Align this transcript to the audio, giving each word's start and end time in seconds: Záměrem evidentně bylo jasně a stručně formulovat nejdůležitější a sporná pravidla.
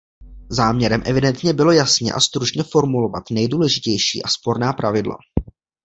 Záměrem 0.49 1.03
evidentně 1.05 1.53
bylo 1.53 1.71
jasně 1.71 2.13
a 2.13 2.19
stručně 2.19 2.63
formulovat 2.63 3.23
nejdůležitější 3.31 4.23
a 4.23 4.27
sporná 4.27 4.73
pravidla. 4.73 5.17